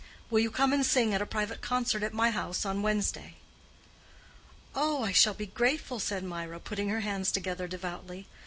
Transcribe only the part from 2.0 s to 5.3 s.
at my house on Wednesday?" "Oh, I